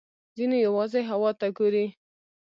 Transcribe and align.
ځینې 0.37 0.57
یوازې 0.67 1.01
هوا 1.09 1.31
ته 1.39 1.47
ګوري. 1.57 1.85